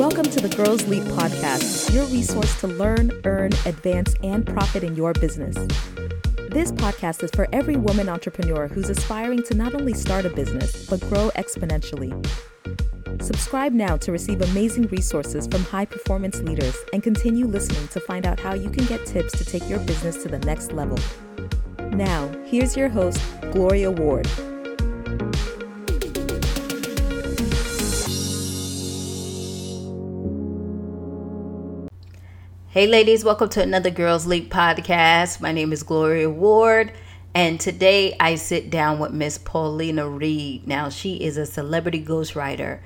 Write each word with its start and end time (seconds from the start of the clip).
Welcome 0.00 0.30
to 0.30 0.40
the 0.40 0.48
Girls 0.56 0.88
Leap 0.88 1.02
podcast, 1.02 1.92
your 1.92 2.06
resource 2.06 2.58
to 2.60 2.66
learn, 2.68 3.12
earn, 3.26 3.52
advance, 3.66 4.14
and 4.22 4.46
profit 4.46 4.82
in 4.82 4.96
your 4.96 5.12
business. 5.12 5.54
This 6.48 6.72
podcast 6.72 7.22
is 7.22 7.30
for 7.32 7.46
every 7.52 7.76
woman 7.76 8.08
entrepreneur 8.08 8.66
who's 8.66 8.88
aspiring 8.88 9.42
to 9.42 9.54
not 9.54 9.74
only 9.74 9.92
start 9.92 10.24
a 10.24 10.30
business, 10.30 10.88
but 10.88 11.00
grow 11.00 11.28
exponentially. 11.36 12.16
Subscribe 13.22 13.74
now 13.74 13.98
to 13.98 14.10
receive 14.10 14.40
amazing 14.40 14.86
resources 14.86 15.46
from 15.46 15.64
high 15.64 15.84
performance 15.84 16.40
leaders 16.40 16.78
and 16.94 17.02
continue 17.02 17.46
listening 17.46 17.86
to 17.88 18.00
find 18.00 18.24
out 18.24 18.40
how 18.40 18.54
you 18.54 18.70
can 18.70 18.86
get 18.86 19.04
tips 19.04 19.36
to 19.36 19.44
take 19.44 19.68
your 19.68 19.80
business 19.80 20.22
to 20.22 20.30
the 20.30 20.38
next 20.38 20.72
level. 20.72 20.98
Now, 21.90 22.26
here's 22.46 22.74
your 22.74 22.88
host, 22.88 23.20
Gloria 23.52 23.90
Ward. 23.90 24.26
Hey, 32.72 32.86
ladies, 32.86 33.24
welcome 33.24 33.48
to 33.48 33.62
another 33.62 33.90
Girls 33.90 34.28
Leap 34.28 34.48
podcast. 34.48 35.40
My 35.40 35.50
name 35.50 35.72
is 35.72 35.82
Gloria 35.82 36.30
Ward, 36.30 36.92
and 37.34 37.58
today 37.58 38.14
I 38.20 38.36
sit 38.36 38.70
down 38.70 39.00
with 39.00 39.10
Miss 39.10 39.38
Paulina 39.38 40.08
Reed. 40.08 40.68
Now, 40.68 40.88
she 40.88 41.16
is 41.16 41.36
a 41.36 41.46
celebrity 41.46 42.00
ghostwriter, 42.00 42.78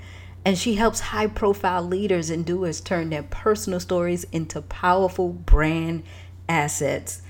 and 0.42 0.56
she 0.56 0.76
helps 0.76 1.00
high 1.00 1.26
profile 1.26 1.82
leaders 1.82 2.30
and 2.30 2.46
doers 2.46 2.80
turn 2.80 3.10
their 3.10 3.24
personal 3.24 3.78
stories 3.78 4.24
into 4.32 4.62
powerful 4.62 5.28
brand 5.28 6.04
assets. 6.48 7.20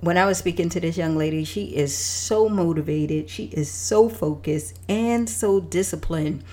When 0.00 0.18
I 0.18 0.26
was 0.26 0.36
speaking 0.36 0.68
to 0.68 0.80
this 0.80 0.98
young 0.98 1.16
lady, 1.16 1.42
she 1.42 1.74
is 1.74 1.96
so 1.96 2.50
motivated, 2.50 3.30
she 3.30 3.44
is 3.44 3.70
so 3.70 4.10
focused, 4.10 4.78
and 4.90 5.26
so 5.26 5.58
disciplined. 5.58 6.44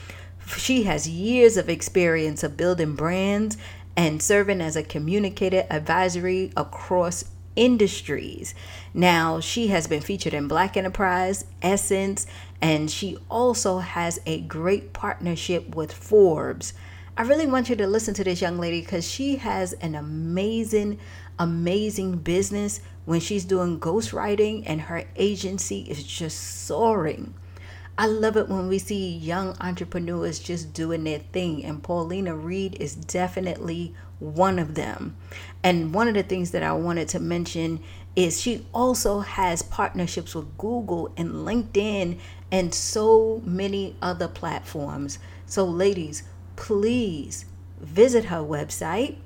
She 0.48 0.84
has 0.84 1.10
years 1.10 1.58
of 1.58 1.68
experience 1.68 2.42
of 2.42 2.56
building 2.56 2.96
brands 2.96 3.58
and 3.98 4.22
serving 4.22 4.62
as 4.62 4.76
a 4.76 4.84
communicator 4.84 5.66
advisory 5.70 6.52
across 6.56 7.26
industries. 7.56 8.54
Now, 8.94 9.40
she 9.40 9.68
has 9.68 9.88
been 9.88 10.02
featured 10.02 10.34
in 10.34 10.48
Black 10.48 10.76
Enterprise, 10.76 11.46
Essence, 11.62 12.28
and 12.62 12.92
she 12.92 13.18
also 13.30 13.80
has 13.80 14.20
a 14.26 14.42
great 14.42 14.94
partnership 14.94 15.76
with 15.76 15.92
Forbes. 15.94 16.74
I 17.18 17.22
really 17.22 17.48
want 17.48 17.70
you 17.70 17.78
to 17.78 17.88
listen 17.88 18.14
to 18.16 18.26
this 18.26 18.42
young 18.42 18.60
lady 18.60 18.82
because 18.82 19.10
she 19.10 19.38
has 19.38 19.72
an 19.74 19.96
amazing, 19.96 21.00
amazing 21.40 22.18
business 22.18 22.82
when 23.06 23.22
she's 23.22 23.46
doing 23.46 23.80
ghostwriting, 23.80 24.64
and 24.66 24.82
her 24.82 25.06
agency 25.16 25.82
is 25.82 26.04
just 26.04 26.66
soaring. 26.66 27.34
I 27.98 28.08
love 28.08 28.36
it 28.36 28.50
when 28.50 28.68
we 28.68 28.78
see 28.78 29.16
young 29.16 29.56
entrepreneurs 29.62 30.40
just 30.40 30.74
doing 30.74 31.06
their 31.06 31.20
thing, 31.20 31.64
and 31.64 31.82
Paulina 31.82 32.36
Reed 32.36 32.76
is 32.78 32.94
definitely 32.94 33.94
one 34.20 34.60
of 34.60 34.76
them. 34.76 35.16
And 35.64 35.94
one 35.94 36.10
of 36.10 36.14
the 36.14 36.24
things 36.24 36.52
that 36.52 36.62
I 36.62 36.74
wanted 36.74 37.08
to 37.10 37.20
mention 37.20 37.82
is 38.16 38.42
she 38.42 38.66
also 38.74 39.20
has 39.20 39.62
partnerships 39.62 40.36
with 40.36 40.58
Google 40.58 41.14
and 41.16 41.30
LinkedIn 41.30 42.20
and 42.52 42.74
so 42.74 43.42
many 43.46 43.96
other 44.02 44.28
platforms. 44.28 45.20
So, 45.46 45.66
ladies, 45.66 46.24
please 46.58 47.46
visit 47.80 48.26
her 48.26 48.38
website, 48.40 49.18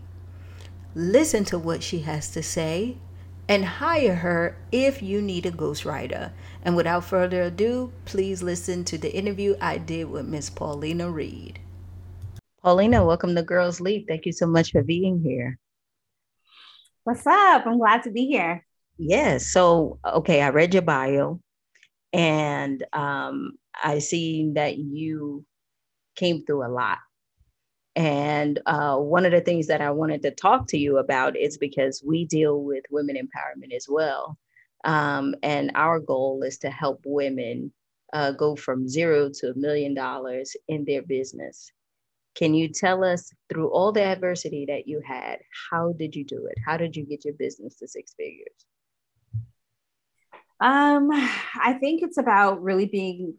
listen 0.94 1.44
to 1.46 1.58
what 1.58 1.82
she 1.82 2.00
has 2.02 2.30
to 2.32 2.44
say, 2.44 2.98
and 3.50 3.66
hire 3.66 4.14
her 4.14 4.56
if 4.72 5.02
you 5.02 5.22
need 5.24 5.48
a 5.48 5.52
ghostwriter. 5.52 6.32
And 6.62 6.76
without 6.76 7.04
further 7.04 7.42
ado, 7.42 7.92
please 8.06 8.44
listen 8.44 8.86
to 8.86 8.98
the 8.98 9.12
interview 9.12 9.56
I 9.60 9.80
did 9.80 10.10
with 10.10 10.28
Miss 10.28 10.52
Paulina 10.52 11.10
Reed. 11.10 11.60
Paulina, 12.62 13.04
welcome 13.04 13.36
to 13.36 13.42
Girls 13.42 13.82
Leap. 13.82 14.08
Thank 14.08 14.28
you 14.28 14.32
so 14.32 14.46
much 14.46 14.72
for 14.72 14.84
being 14.84 15.22
here. 15.24 15.58
What's 17.06 17.26
up? 17.26 17.66
I'm 17.66 17.80
glad 17.80 18.04
to 18.04 18.12
be 18.12 18.28
here. 18.28 18.64
Yes. 19.00 19.48
So, 19.48 19.98
okay, 20.06 20.42
I 20.42 20.50
read 20.50 20.74
your 20.74 20.84
bio 20.84 21.40
and 22.14 22.86
um, 22.94 23.54
I 23.82 23.98
see 23.98 24.52
that 24.54 24.78
you 24.78 25.44
came 26.16 26.46
through 26.46 26.68
a 26.68 26.70
lot. 26.70 27.00
And 27.96 28.60
uh, 28.66 28.98
one 28.98 29.26
of 29.26 29.32
the 29.32 29.42
things 29.42 29.68
that 29.68 29.82
I 29.82 29.92
wanted 29.92 30.22
to 30.22 30.32
talk 30.32 30.68
to 30.68 30.78
you 30.78 30.98
about 30.98 31.36
is 31.36 31.58
because 31.58 32.04
we 32.06 32.26
deal 32.26 32.62
with 32.62 32.84
women 32.90 33.16
empowerment 33.16 33.76
as 33.76 33.88
well. 33.90 34.38
Um, 34.86 35.36
and 35.44 35.72
our 35.76 36.00
goal 36.00 36.44
is 36.44 36.60
to 36.60 36.70
help 36.70 37.02
women 37.04 37.74
uh, 38.14 38.32
go 38.32 38.56
from 38.56 38.88
zero 38.88 39.30
to 39.36 39.52
a 39.52 39.58
million 39.58 39.94
dollars 39.94 40.56
in 40.68 40.86
their 40.86 41.02
business. 41.02 41.72
Can 42.36 42.54
you 42.54 42.70
tell 42.70 43.04
us 43.04 43.32
through 43.50 43.70
all 43.70 43.92
the 43.92 44.04
adversity 44.04 44.66
that 44.68 44.88
you 44.88 45.02
had, 45.06 45.40
how 45.70 45.94
did 45.94 46.16
you 46.16 46.24
do 46.24 46.46
it? 46.46 46.58
How 46.66 46.78
did 46.78 46.96
you 46.96 47.06
get 47.06 47.26
your 47.26 47.34
business 47.34 47.76
to 47.76 47.88
six 47.88 48.14
figures? 48.14 48.66
Um, 50.62 51.10
I 51.12 51.78
think 51.80 52.02
it's 52.02 52.18
about 52.18 52.62
really 52.62 52.86
being 52.86 53.36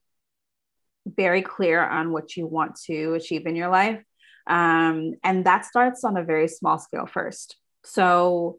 very 1.06 1.42
clear 1.42 1.82
on 1.82 2.12
what 2.12 2.36
you 2.36 2.46
want 2.46 2.76
to 2.86 3.14
achieve 3.14 3.46
in 3.46 3.56
your 3.56 3.68
life. 3.68 4.02
Um, 4.50 5.14
and 5.22 5.46
that 5.46 5.64
starts 5.64 6.02
on 6.02 6.16
a 6.16 6.24
very 6.24 6.48
small 6.48 6.78
scale 6.78 7.06
first. 7.06 7.56
So 7.84 8.58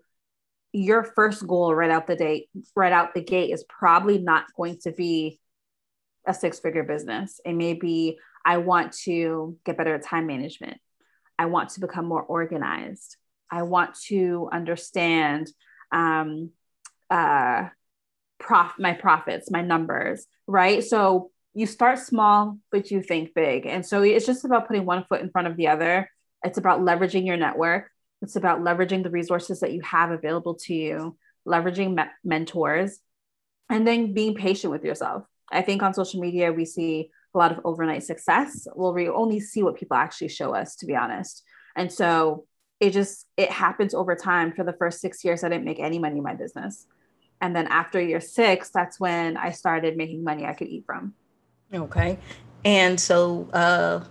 your 0.71 1.03
first 1.03 1.45
goal 1.45 1.75
right 1.75 1.91
out 1.91 2.07
the 2.07 2.15
date, 2.15 2.47
right 2.77 2.93
out 2.93 3.13
the 3.13 3.21
gate 3.21 3.51
is 3.51 3.65
probably 3.67 4.17
not 4.17 4.45
going 4.55 4.77
to 4.83 4.91
be 4.93 5.39
a 6.25 6.33
six 6.33 6.59
figure 6.59 6.83
business. 6.83 7.41
It 7.45 7.53
may 7.53 7.73
be, 7.73 8.17
I 8.45 8.57
want 8.57 8.93
to 9.03 9.57
get 9.65 9.77
better 9.77 9.95
at 9.95 10.03
time 10.03 10.27
management. 10.27 10.77
I 11.37 11.47
want 11.47 11.71
to 11.71 11.81
become 11.81 12.05
more 12.05 12.23
organized. 12.23 13.17
I 13.51 13.63
want 13.63 13.95
to 14.07 14.47
understand 14.49 15.51
um, 15.91 16.51
uh, 17.09 17.67
prof- 18.39 18.79
my 18.79 18.93
profits, 18.93 19.51
my 19.51 19.61
numbers, 19.61 20.25
right? 20.47 20.81
So 20.83 21.31
you 21.53 21.65
start 21.65 21.99
small, 21.99 22.57
but 22.71 22.91
you 22.91 23.01
think 23.01 23.33
big. 23.33 23.65
And 23.65 23.85
so 23.85 24.01
it's 24.03 24.25
just 24.25 24.45
about 24.45 24.67
putting 24.67 24.85
one 24.85 25.05
foot 25.09 25.21
in 25.21 25.29
front 25.29 25.47
of 25.47 25.57
the 25.57 25.67
other. 25.67 26.09
It's 26.43 26.57
about 26.57 26.81
leveraging 26.81 27.25
your 27.25 27.37
network. 27.37 27.89
It's 28.21 28.35
about 28.35 28.61
leveraging 28.61 29.03
the 29.03 29.09
resources 29.09 29.59
that 29.59 29.73
you 29.73 29.81
have 29.81 30.11
available 30.11 30.55
to 30.55 30.73
you, 30.73 31.17
leveraging 31.47 31.95
me- 31.95 32.11
mentors, 32.23 32.99
and 33.69 33.85
then 33.85 34.13
being 34.13 34.35
patient 34.35 34.71
with 34.71 34.83
yourself. 34.83 35.23
I 35.51 35.61
think 35.61 35.83
on 35.83 35.93
social 35.93 36.21
media, 36.21 36.51
we 36.53 36.65
see 36.65 37.09
a 37.33 37.37
lot 37.37 37.51
of 37.51 37.59
overnight 37.65 38.03
success. 38.03 38.67
Well, 38.73 38.93
we 38.93 39.09
only 39.09 39.39
see 39.39 39.63
what 39.63 39.75
people 39.75 39.97
actually 39.97 40.29
show 40.29 40.53
us, 40.53 40.75
to 40.77 40.85
be 40.85 40.95
honest. 40.95 41.43
And 41.75 41.91
so 41.91 42.45
it 42.79 42.91
just, 42.91 43.25
it 43.37 43.49
happens 43.49 43.93
over 43.93 44.15
time. 44.15 44.53
For 44.53 44.63
the 44.63 44.73
first 44.73 45.01
six 45.01 45.23
years, 45.23 45.43
I 45.43 45.49
didn't 45.49 45.65
make 45.65 45.79
any 45.79 45.99
money 45.99 46.17
in 46.17 46.23
my 46.23 46.35
business. 46.35 46.87
And 47.41 47.55
then 47.55 47.67
after 47.67 47.99
year 48.01 48.21
six, 48.21 48.69
that's 48.69 48.99
when 48.99 49.35
I 49.35 49.51
started 49.51 49.97
making 49.97 50.23
money 50.23 50.45
I 50.45 50.53
could 50.53 50.67
eat 50.67 50.85
from. 50.85 51.13
Okay. 51.73 52.17
And 52.65 52.99
so 52.99 53.49
uh 53.53 54.05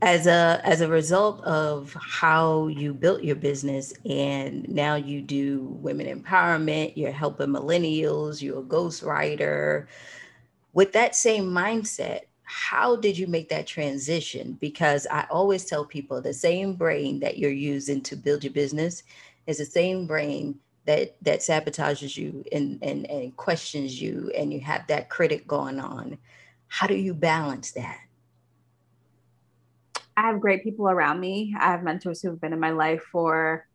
as 0.00 0.26
a 0.28 0.60
as 0.64 0.80
a 0.80 0.88
result 0.88 1.42
of 1.42 1.96
how 2.00 2.68
you 2.68 2.94
built 2.94 3.22
your 3.24 3.34
business 3.34 3.92
and 4.08 4.68
now 4.68 4.94
you 4.94 5.20
do 5.20 5.76
women 5.80 6.06
empowerment, 6.06 6.96
you're 6.96 7.10
helping 7.10 7.48
millennials, 7.48 8.40
you're 8.40 8.60
a 8.60 8.64
ghostwriter. 8.64 9.86
With 10.72 10.92
that 10.92 11.16
same 11.16 11.44
mindset, 11.44 12.20
how 12.42 12.96
did 12.96 13.18
you 13.18 13.26
make 13.26 13.48
that 13.48 13.66
transition? 13.66 14.56
Because 14.60 15.06
I 15.10 15.26
always 15.30 15.64
tell 15.64 15.84
people 15.84 16.20
the 16.20 16.32
same 16.34 16.74
brain 16.74 17.20
that 17.20 17.38
you're 17.38 17.50
using 17.50 18.00
to 18.02 18.16
build 18.16 18.44
your 18.44 18.52
business 18.52 19.02
is 19.46 19.58
the 19.58 19.64
same 19.64 20.06
brain 20.06 20.58
that 20.88 21.14
that 21.22 21.40
sabotages 21.40 22.16
you 22.16 22.42
and 22.50 22.78
and, 22.82 23.08
and 23.10 23.36
questions 23.36 24.00
you 24.00 24.32
and 24.36 24.52
you 24.52 24.60
have 24.60 24.86
that 24.88 25.10
critic 25.10 25.46
going 25.46 25.78
on 25.78 26.18
how 26.68 26.86
do 26.86 26.94
you 26.94 27.14
balance 27.14 27.72
that? 27.72 27.98
I 30.16 30.22
have 30.22 30.40
great 30.40 30.62
people 30.62 30.88
around 30.88 31.18
me. 31.18 31.54
I 31.58 31.70
have 31.70 31.82
mentors 31.82 32.20
who've 32.20 32.40
been 32.40 32.52
in 32.52 32.60
my 32.60 32.70
life 32.70 33.02
for 33.10 33.66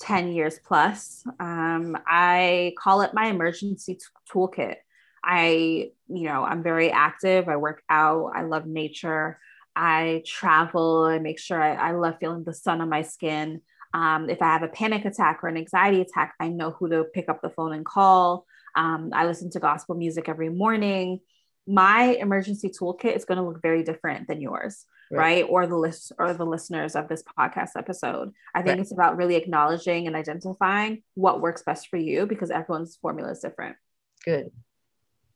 10 0.00 0.32
years 0.32 0.58
plus. 0.64 1.24
Um, 1.38 1.96
i 2.06 2.72
call 2.78 3.02
it 3.02 3.12
my 3.12 3.26
emergency 3.26 3.94
t- 3.94 4.00
toolkit. 4.32 4.76
I 5.22 5.90
you 6.08 6.24
know 6.24 6.44
i'm 6.44 6.62
very 6.62 6.90
active. 6.90 7.48
I 7.48 7.56
work 7.56 7.82
out. 7.90 8.32
I 8.34 8.42
love 8.42 8.66
nature. 8.66 9.38
I 9.76 10.22
travel. 10.26 11.04
I 11.04 11.18
make 11.18 11.38
sure 11.38 11.62
I, 11.62 11.74
I 11.74 11.92
love 11.92 12.14
feeling 12.18 12.44
the 12.44 12.54
sun 12.54 12.80
on 12.80 12.88
my 12.88 13.02
skin 13.02 13.60
um, 13.92 14.30
if 14.30 14.40
I 14.40 14.46
have 14.46 14.62
a 14.62 14.68
panic 14.68 15.04
attack 15.04 15.40
or 15.42 15.48
an 15.48 15.56
anxiety 15.56 16.00
attack, 16.00 16.34
I 16.38 16.48
know 16.48 16.70
who 16.70 16.88
to 16.90 17.04
pick 17.04 17.28
up 17.28 17.42
the 17.42 17.50
phone 17.50 17.72
and 17.72 17.84
call. 17.84 18.46
Um, 18.76 19.10
I 19.12 19.26
listen 19.26 19.50
to 19.50 19.60
gospel 19.60 19.96
music 19.96 20.28
every 20.28 20.48
morning. 20.48 21.20
My 21.66 22.16
emergency 22.20 22.70
toolkit 22.70 23.16
is 23.16 23.24
going 23.24 23.38
to 23.38 23.44
look 23.44 23.60
very 23.62 23.82
different 23.82 24.28
than 24.28 24.40
yours, 24.40 24.84
right? 25.10 25.18
right? 25.18 25.46
Or 25.48 25.66
the 25.66 25.76
list 25.76 26.12
or 26.18 26.32
the 26.32 26.46
listeners 26.46 26.94
of 26.94 27.08
this 27.08 27.22
podcast 27.38 27.70
episode. 27.76 28.32
I 28.54 28.62
think 28.62 28.74
right. 28.74 28.80
it's 28.80 28.92
about 28.92 29.16
really 29.16 29.36
acknowledging 29.36 30.06
and 30.06 30.16
identifying 30.16 31.02
what 31.14 31.40
works 31.40 31.62
best 31.62 31.88
for 31.88 31.96
you 31.96 32.26
because 32.26 32.50
everyone's 32.50 32.96
formula 32.96 33.32
is 33.32 33.40
different. 33.40 33.76
Good. 34.24 34.50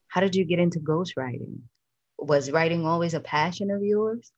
How 0.09 0.21
did 0.21 0.37
you 0.37 0.45
get 0.45 0.61
into 0.61 0.79
ghostwriting? 0.79 1.59
Was 2.19 2.51
writing 2.51 2.87
always 2.87 3.15
a 3.15 3.21
passion 3.21 3.71
of 3.71 3.83
yours? 3.83 4.31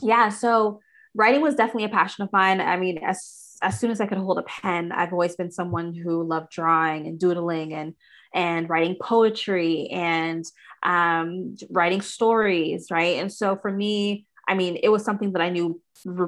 yeah, 0.00 0.28
so 0.28 0.80
writing 1.18 1.42
was 1.42 1.56
definitely 1.56 1.84
a 1.84 1.90
passion 1.90 2.24
of 2.24 2.32
mine. 2.32 2.60
I 2.60 2.76
mean, 2.78 2.98
as 2.98 3.58
as 3.60 3.78
soon 3.78 3.90
as 3.90 4.00
I 4.00 4.06
could 4.06 4.18
hold 4.18 4.38
a 4.38 4.44
pen, 4.44 4.92
I've 4.92 5.12
always 5.12 5.34
been 5.34 5.50
someone 5.50 5.92
who 5.92 6.22
loved 6.22 6.50
drawing 6.50 7.06
and 7.08 7.18
doodling 7.18 7.74
and 7.74 7.94
and 8.32 8.70
writing 8.70 8.96
poetry 9.00 9.88
and 9.88 10.44
um, 10.82 11.56
writing 11.70 12.00
stories, 12.00 12.86
right? 12.90 13.16
And 13.16 13.32
so 13.32 13.56
for 13.56 13.70
me, 13.70 14.26
I 14.46 14.54
mean, 14.54 14.78
it 14.82 14.90
was 14.90 15.04
something 15.04 15.32
that 15.32 15.42
I 15.42 15.48
knew 15.48 15.80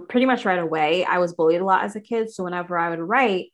pretty 0.08 0.26
much 0.26 0.44
right 0.44 0.58
away. 0.58 1.04
I 1.04 1.18
was 1.18 1.34
bullied 1.34 1.60
a 1.60 1.64
lot 1.64 1.84
as 1.84 1.94
a 1.94 2.00
kid, 2.00 2.30
so 2.30 2.44
whenever 2.44 2.76
I 2.76 2.90
would 2.90 2.98
write, 2.98 3.52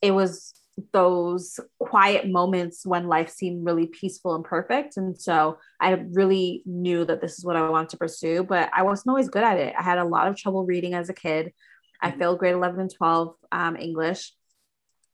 it 0.00 0.12
was 0.12 0.54
those 0.92 1.58
quiet 1.78 2.28
moments 2.28 2.84
when 2.84 3.08
life 3.08 3.30
seemed 3.30 3.64
really 3.64 3.86
peaceful 3.86 4.34
and 4.34 4.44
perfect. 4.44 4.96
And 4.96 5.18
so 5.18 5.58
I 5.80 5.92
really 5.92 6.62
knew 6.66 7.04
that 7.04 7.20
this 7.20 7.38
is 7.38 7.44
what 7.44 7.56
I 7.56 7.68
wanted 7.68 7.90
to 7.90 7.96
pursue, 7.96 8.44
but 8.44 8.70
I 8.74 8.82
wasn't 8.82 9.08
always 9.08 9.28
good 9.28 9.44
at 9.44 9.58
it. 9.58 9.74
I 9.78 9.82
had 9.82 9.98
a 9.98 10.04
lot 10.04 10.28
of 10.28 10.36
trouble 10.36 10.66
reading 10.66 10.94
as 10.94 11.08
a 11.08 11.14
kid. 11.14 11.52
I 12.00 12.10
mm-hmm. 12.10 12.18
failed 12.18 12.38
grade 12.38 12.54
11 12.54 12.80
and 12.80 12.94
12 12.94 13.34
um, 13.52 13.76
English. 13.76 14.32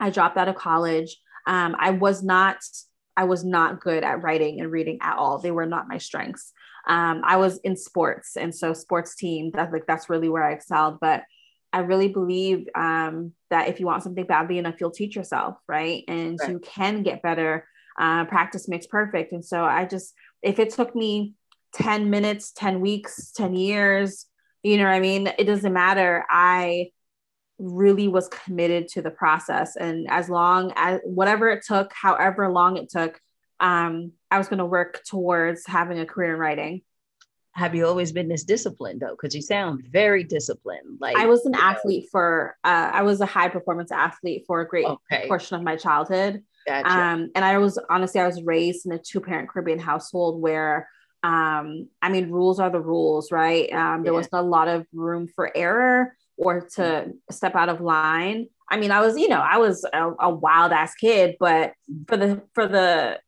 I 0.01 0.11
dropped 0.11 0.37
out 0.37 0.49
of 0.49 0.57
college. 0.57 1.17
Um, 1.47 1.77
I 1.79 1.91
was 1.91 2.23
not 2.23 2.59
I 3.17 3.25
was 3.25 3.45
not 3.45 3.81
good 3.81 4.05
at 4.05 4.23
writing 4.23 4.61
and 4.61 4.71
reading 4.71 4.99
at 5.03 5.19
all. 5.19 5.39
They 5.39 5.51
were 5.51 5.67
not 5.67 5.89
my 5.89 5.99
strengths. 5.99 6.53
Um, 6.87 7.21
I 7.25 7.37
was 7.37 7.59
in 7.59 7.77
sports, 7.77 8.37
and 8.37 8.55
so 8.55 8.73
sports 8.73 9.15
team. 9.15 9.51
That's 9.53 9.73
like 9.73 9.87
that's 9.87 10.09
really 10.09 10.29
where 10.29 10.43
I 10.43 10.53
excelled. 10.53 10.99
But 11.01 11.25
I 11.73 11.81
really 11.81 12.09
believe 12.09 12.69
um, 12.75 13.33
that 13.51 13.69
if 13.69 13.81
you 13.81 13.87
want 13.87 14.03
something 14.03 14.27
badly 14.27 14.59
enough, 14.59 14.77
you'll 14.81 14.91
teach 14.91 15.17
yourself, 15.17 15.57
right? 15.67 16.05
And 16.07 16.39
right. 16.41 16.51
you 16.51 16.59
can 16.59 17.03
get 17.03 17.23
better. 17.23 17.67
Uh, 17.99 18.25
practice 18.27 18.69
makes 18.69 18.87
perfect. 18.87 19.33
And 19.33 19.45
so 19.45 19.65
I 19.65 19.87
just, 19.87 20.15
if 20.43 20.59
it 20.59 20.71
took 20.71 20.95
me 20.95 21.35
10 21.75 22.11
minutes, 22.11 22.53
10 22.53 22.81
weeks, 22.81 23.33
10 23.33 23.55
years, 23.55 24.27
you 24.63 24.77
know 24.77 24.85
what 24.85 24.93
I 24.93 25.01
mean? 25.01 25.29
It 25.39 25.45
doesn't 25.45 25.73
matter. 25.73 26.25
I 26.29 26.91
really 27.59 28.09
was 28.09 28.29
committed 28.29 28.89
to 28.89 29.03
the 29.03 29.11
process. 29.11 29.77
And 29.77 30.11
as 30.11 30.29
long 30.29 30.73
as 30.77 31.01
whatever 31.05 31.49
it 31.51 31.65
took, 31.67 31.93
however 31.95 32.51
long 32.51 32.77
it 32.77 32.91
took, 32.91 33.19
um, 33.61 34.13
I 34.31 34.39
was 34.39 34.49
going 34.49 34.59
to 34.59 34.67
work 34.67 35.03
towards 35.09 35.67
having 35.67 35.99
a 35.99 36.07
career 36.07 36.35
in 36.35 36.41
writing 36.41 36.83
have 37.55 37.75
you 37.75 37.87
always 37.87 38.13
been 38.13 38.29
this 38.29 38.45
disciplined 38.45 39.01
though 39.01 39.11
because 39.11 39.35
you 39.35 39.43
sound 39.43 39.83
very 39.91 40.25
disciplined 40.25 40.99
like 41.01 41.17
i 41.17 41.27
was 41.27 41.45
an 41.47 41.55
athlete 41.55 42.05
know. 42.05 42.09
for 42.11 42.57
uh, 42.65 42.91
i 42.93 43.03
was 43.03 43.21
a 43.21 43.27
high 43.27 43.49
performance 43.49 43.93
athlete 43.93 44.45
for 44.47 44.61
a 44.61 44.69
great 44.69 44.87
okay. 44.87 45.27
portion 45.29 45.57
of 45.57 45.63
my 45.63 45.77
childhood 45.77 46.43
gotcha. 46.67 46.89
um, 46.89 47.31
and 47.35 47.45
i 47.45 47.59
was 47.59 47.79
honestly 47.91 48.21
i 48.21 48.27
was 48.27 48.43
raised 48.43 48.87
in 48.87 48.93
a 48.93 48.99
two 48.99 49.21
parent 49.21 49.49
caribbean 49.49 49.79
household 49.79 50.41
where 50.41 50.89
um, 51.23 51.89
i 52.01 52.09
mean 52.09 52.31
rules 52.31 52.59
are 52.59 52.71
the 52.71 52.81
rules 52.81 53.31
right 53.31 53.73
um, 53.73 54.03
there 54.03 54.13
yeah. 54.13 54.19
was 54.19 54.29
a 54.33 54.43
lot 54.43 54.69
of 54.69 54.87
room 54.93 55.29
for 55.29 55.51
error 55.55 56.17
or 56.37 56.63
to 56.63 56.83
mm-hmm. 56.83 57.11
step 57.31 57.55
out 57.55 57.69
of 57.69 57.81
line 57.81 58.47
i 58.71 58.79
mean 58.79 58.91
i 58.91 59.01
was 59.01 59.19
you 59.19 59.29
know 59.29 59.41
i 59.41 59.59
was 59.59 59.85
a, 59.93 60.11
a 60.21 60.31
wild 60.31 60.73
ass 60.73 60.95
kid 60.95 61.37
but 61.39 61.75
for 62.09 62.17
the 62.17 62.43
for 62.55 62.67
the 62.67 63.21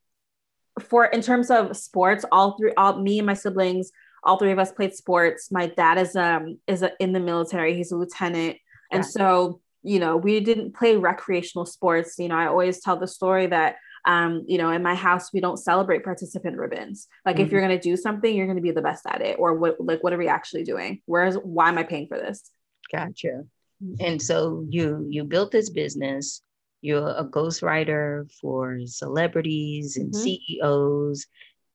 for 0.80 1.04
in 1.04 1.20
terms 1.20 1.50
of 1.50 1.76
sports 1.76 2.24
all 2.32 2.56
three 2.58 2.72
all 2.76 3.00
me 3.00 3.18
and 3.18 3.26
my 3.26 3.34
siblings 3.34 3.92
all 4.24 4.38
three 4.38 4.52
of 4.52 4.58
us 4.58 4.72
played 4.72 4.94
sports. 4.94 5.50
My 5.50 5.66
dad 5.66 5.98
is 5.98 6.16
um 6.16 6.58
is 6.66 6.82
a, 6.82 6.92
in 7.00 7.12
the 7.12 7.20
military. 7.20 7.74
He's 7.74 7.92
a 7.92 7.96
lieutenant, 7.96 8.56
yeah. 8.56 8.96
and 8.96 9.06
so 9.06 9.60
you 9.82 9.98
know 9.98 10.16
we 10.16 10.40
didn't 10.40 10.74
play 10.74 10.96
recreational 10.96 11.66
sports. 11.66 12.16
You 12.18 12.28
know, 12.28 12.36
I 12.36 12.46
always 12.46 12.80
tell 12.80 12.96
the 12.96 13.08
story 13.08 13.46
that 13.48 13.76
um, 14.06 14.44
you 14.46 14.58
know, 14.58 14.70
in 14.70 14.82
my 14.82 14.94
house, 14.94 15.32
we 15.32 15.40
don't 15.40 15.56
celebrate 15.56 16.04
participant 16.04 16.58
ribbons. 16.58 17.08
Like, 17.24 17.36
mm-hmm. 17.36 17.46
if 17.46 17.52
you're 17.52 17.62
going 17.62 17.78
to 17.78 17.82
do 17.82 17.96
something, 17.96 18.34
you're 18.34 18.46
going 18.46 18.56
to 18.56 18.62
be 18.62 18.70
the 18.70 18.82
best 18.82 19.06
at 19.06 19.22
it, 19.22 19.36
or 19.38 19.54
what, 19.54 19.76
like, 19.80 20.02
what 20.02 20.12
are 20.12 20.18
we 20.18 20.28
actually 20.28 20.64
doing? 20.64 21.00
Whereas, 21.06 21.36
why 21.36 21.68
am 21.68 21.78
I 21.78 21.84
paying 21.84 22.06
for 22.06 22.18
this? 22.18 22.50
Gotcha. 22.92 23.44
Mm-hmm. 23.82 23.94
And 24.00 24.22
so 24.22 24.64
you 24.68 25.06
you 25.08 25.24
built 25.24 25.50
this 25.50 25.70
business. 25.70 26.42
You're 26.80 27.08
a 27.08 27.24
ghostwriter 27.24 28.30
for 28.40 28.78
celebrities 28.84 29.96
and 29.96 30.12
mm-hmm. 30.12 30.22
CEOs, 30.22 31.26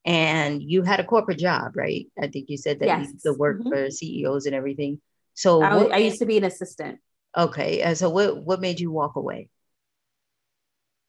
and 0.06 0.62
you 0.62 0.84
had 0.84 1.00
a 1.00 1.04
corporate 1.04 1.40
job, 1.40 1.76
right? 1.76 2.08
I 2.22 2.28
think 2.28 2.50
you 2.50 2.58
said 2.58 2.80
that 2.80 2.86
yes. 2.88 3.06
you 3.06 3.12
used 3.14 3.26
to 3.26 3.34
work 3.34 3.60
mm-hmm. 3.60 3.70
for 3.70 3.90
CEOs 3.90 4.46
and 4.46 4.56
everything. 4.56 5.02
So 5.34 5.62
I, 5.62 5.76
what, 5.76 5.94
I 5.94 5.98
used 5.98 6.20
to 6.20 6.26
be 6.26 6.38
an 6.38 6.44
assistant. 6.44 7.00
Okay, 7.38 7.82
and 7.82 7.98
so 7.98 8.10
what 8.10 8.44
what 8.44 8.62
made 8.62 8.80
you 8.80 8.92
walk 8.92 9.16
away? 9.16 9.50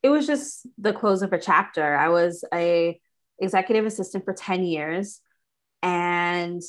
It 0.03 0.09
was 0.09 0.27
just 0.27 0.67
the 0.79 0.93
close 0.93 1.23
of 1.23 1.33
a 1.33 1.39
chapter. 1.39 1.97
I 1.97 2.09
was 2.09 2.45
a 2.53 3.01
executive 3.39 3.87
assistant 3.87 4.25
for 4.25 4.35
10 4.35 4.65
years 4.65 5.21
and 5.83 6.63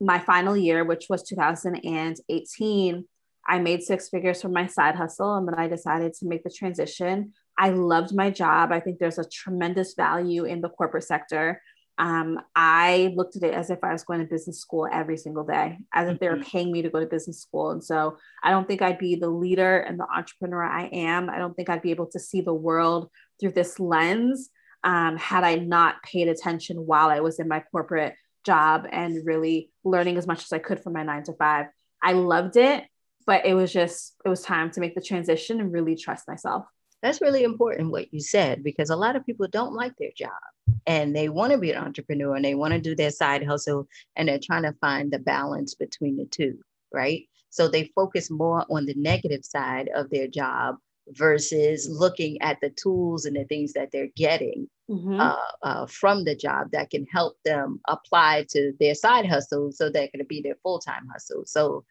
my 0.00 0.18
final 0.18 0.56
year, 0.56 0.84
which 0.84 1.06
was 1.08 1.22
2018, 1.24 3.04
I 3.46 3.58
made 3.58 3.82
six 3.82 4.08
figures 4.08 4.42
from 4.42 4.52
my 4.52 4.66
side 4.66 4.94
hustle 4.94 5.36
and 5.36 5.48
then 5.48 5.54
I 5.54 5.68
decided 5.68 6.14
to 6.14 6.26
make 6.26 6.44
the 6.44 6.50
transition 6.50 7.32
I 7.58 7.70
loved 7.70 8.14
my 8.14 8.30
job. 8.30 8.70
I 8.70 8.78
think 8.78 8.98
there's 8.98 9.18
a 9.18 9.28
tremendous 9.28 9.94
value 9.94 10.44
in 10.44 10.60
the 10.60 10.68
corporate 10.68 11.04
sector. 11.04 11.60
Um, 11.98 12.40
I 12.54 13.12
looked 13.16 13.34
at 13.34 13.42
it 13.42 13.52
as 13.52 13.70
if 13.70 13.82
I 13.82 13.92
was 13.92 14.04
going 14.04 14.20
to 14.20 14.26
business 14.26 14.60
school 14.60 14.86
every 14.90 15.16
single 15.16 15.42
day, 15.42 15.78
as 15.92 16.08
if 16.08 16.20
they 16.20 16.28
were 16.28 16.36
mm-hmm. 16.36 16.48
paying 16.48 16.70
me 16.70 16.82
to 16.82 16.90
go 16.90 17.00
to 17.00 17.06
business 17.06 17.42
school. 17.42 17.72
And 17.72 17.82
so 17.82 18.16
I 18.44 18.50
don't 18.50 18.68
think 18.68 18.80
I'd 18.80 19.00
be 19.00 19.16
the 19.16 19.28
leader 19.28 19.78
and 19.78 19.98
the 19.98 20.06
entrepreneur 20.08 20.62
I 20.62 20.84
am. 20.84 21.28
I 21.28 21.38
don't 21.38 21.54
think 21.54 21.68
I'd 21.68 21.82
be 21.82 21.90
able 21.90 22.06
to 22.12 22.20
see 22.20 22.40
the 22.40 22.54
world 22.54 23.10
through 23.40 23.52
this 23.52 23.80
lens 23.80 24.50
um, 24.84 25.16
had 25.16 25.42
I 25.42 25.56
not 25.56 26.00
paid 26.04 26.28
attention 26.28 26.76
while 26.86 27.08
I 27.08 27.18
was 27.18 27.40
in 27.40 27.48
my 27.48 27.64
corporate 27.72 28.14
job 28.46 28.86
and 28.92 29.26
really 29.26 29.72
learning 29.82 30.16
as 30.16 30.28
much 30.28 30.44
as 30.44 30.52
I 30.52 30.60
could 30.60 30.80
from 30.80 30.92
my 30.92 31.02
nine 31.02 31.24
to 31.24 31.32
five. 31.32 31.66
I 32.00 32.12
loved 32.12 32.56
it, 32.56 32.84
but 33.26 33.44
it 33.44 33.54
was 33.54 33.72
just, 33.72 34.14
it 34.24 34.28
was 34.28 34.42
time 34.42 34.70
to 34.70 34.80
make 34.80 34.94
the 34.94 35.00
transition 35.00 35.58
and 35.58 35.72
really 35.72 35.96
trust 35.96 36.28
myself 36.28 36.64
that's 37.02 37.20
really 37.20 37.44
important 37.44 37.90
what 37.90 38.12
you 38.12 38.20
said 38.20 38.62
because 38.62 38.90
a 38.90 38.96
lot 38.96 39.16
of 39.16 39.24
people 39.24 39.46
don't 39.48 39.74
like 39.74 39.92
their 39.98 40.10
job 40.16 40.30
and 40.86 41.14
they 41.14 41.28
want 41.28 41.52
to 41.52 41.58
be 41.58 41.70
an 41.70 41.82
entrepreneur 41.82 42.34
and 42.34 42.44
they 42.44 42.54
want 42.54 42.72
to 42.74 42.80
do 42.80 42.94
their 42.94 43.10
side 43.10 43.44
hustle 43.44 43.86
and 44.16 44.28
they're 44.28 44.40
trying 44.42 44.62
to 44.62 44.74
find 44.80 45.10
the 45.10 45.18
balance 45.18 45.74
between 45.74 46.16
the 46.16 46.26
two 46.26 46.58
right 46.92 47.28
so 47.50 47.68
they 47.68 47.90
focus 47.94 48.30
more 48.30 48.64
on 48.70 48.86
the 48.86 48.94
negative 48.94 49.44
side 49.44 49.88
of 49.94 50.10
their 50.10 50.28
job 50.28 50.76
versus 51.12 51.88
looking 51.90 52.40
at 52.42 52.58
the 52.60 52.70
tools 52.70 53.24
and 53.24 53.36
the 53.36 53.44
things 53.44 53.72
that 53.72 53.90
they're 53.90 54.10
getting 54.14 54.68
mm-hmm. 54.90 55.18
uh, 55.18 55.36
uh, 55.62 55.86
from 55.86 56.24
the 56.24 56.34
job 56.34 56.68
that 56.72 56.90
can 56.90 57.06
help 57.10 57.36
them 57.44 57.80
apply 57.88 58.44
to 58.50 58.72
their 58.78 58.94
side 58.94 59.26
hustle 59.26 59.72
so 59.72 59.88
that 59.88 60.10
can 60.12 60.24
be 60.28 60.42
their 60.42 60.56
full-time 60.62 61.06
hustle 61.10 61.44
so 61.46 61.84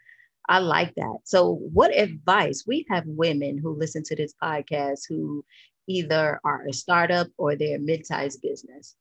I 0.48 0.60
like 0.60 0.96
that. 0.96 1.20
So, 1.24 1.56
what 1.74 1.98
advice? 1.98 2.64
We 2.66 2.86
have 2.90 3.04
women 3.06 3.58
who 3.58 3.76
listen 3.76 4.04
to 4.04 4.16
this 4.16 4.34
podcast 4.42 5.02
who 5.08 5.44
either 5.88 6.40
are 6.44 6.66
a 6.68 6.74
startup 6.74 7.28
or 7.38 7.56
they're 7.56 7.78
a 7.78 7.80
mid-sized 7.80 8.42
business. 8.42 8.96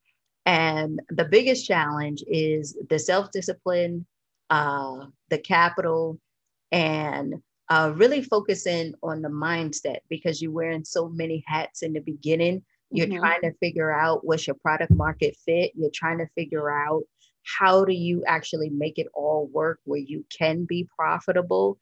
And 0.45 1.01
the 1.11 1.25
biggest 1.25 1.67
challenge 1.67 2.23
is 2.29 2.77
the 2.89 2.99
self-discipline, 2.99 4.07
uh, 4.51 5.07
the 5.29 5.39
capital, 5.39 6.21
and 6.71 7.35
uh, 7.69 7.93
really 7.97 8.23
focusing 8.23 8.95
on 9.03 9.23
the 9.23 9.29
mindset 9.29 9.99
because 10.09 10.41
you're 10.41 10.53
wearing 10.53 10.85
so 10.85 11.09
many 11.09 11.43
hats 11.47 11.83
in 11.83 11.93
the 11.93 12.01
beginning. 12.01 12.63
You're 12.93 13.09
mm-hmm. 13.09 13.19
trying 13.19 13.41
to 13.43 13.53
figure 13.55 13.91
out 13.91 14.25
what's 14.25 14.47
your 14.47 14.57
product 14.63 14.93
market 14.93 15.37
fit. 15.45 15.73
You're 15.75 15.91
trying 15.93 16.19
to 16.19 16.29
figure 16.37 16.71
out 16.71 17.03
how 17.47 17.85
do 17.85 17.93
you 17.93 18.25
actually 18.27 18.71
make 18.71 18.99
it 18.99 19.07
all 19.15 19.49
work 19.53 19.81
where 19.85 20.01
you 20.01 20.25
can 20.37 20.65
be 20.65 20.89
profitable? 20.97 21.79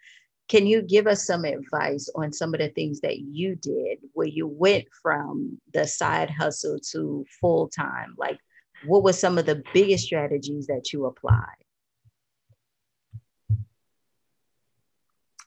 Can 0.49 0.67
you 0.67 0.83
give 0.83 1.07
us 1.07 1.27
some 1.27 1.45
advice 1.45 2.11
on 2.15 2.33
some 2.33 2.53
of 2.53 2.61
the 2.61 2.69
things 2.69 3.01
that 3.01 3.19
you 3.19 3.57
did 3.57 3.99
where 4.13 4.29
you 4.29 4.47
went 4.47 4.85
from 5.03 5.59
the 5.73 5.87
side 5.87 6.29
hustle 6.29 6.79
to 6.93 7.25
full 7.41 7.69
time? 7.69 8.15
Like, 8.19 8.39
what 8.85 9.03
were 9.03 9.15
some 9.15 9.39
of 9.39 9.47
the 9.47 9.63
biggest 9.73 10.05
strategies 10.05 10.67
that 10.67 10.93
you 10.93 11.07
applied? 11.07 11.47